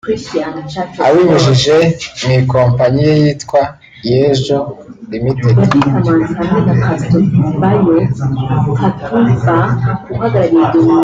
[1.07, 1.75] Abinyujije
[2.21, 3.61] mu ikompanyi ye yitwa
[4.07, 4.57] ‘Yeejo
[5.11, 5.57] Limited’